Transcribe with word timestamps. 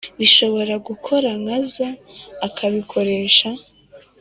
Bishobora 0.19 0.73
gukora 0.87 1.29
nkazo 1.41 1.87
akabikoresha 2.47 3.49